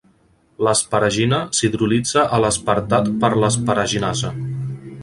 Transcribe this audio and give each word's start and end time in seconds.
L'asparagina 0.67 1.41
s'hidrolitza 1.59 2.25
a 2.39 2.41
l'aspartat 2.45 3.13
per 3.25 3.33
l'asparaginasa. 3.45 4.35